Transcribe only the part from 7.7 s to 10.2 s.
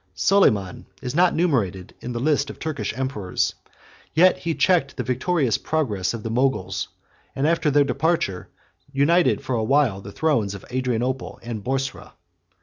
departure, united for a while the